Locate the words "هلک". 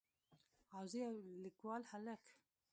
1.91-2.23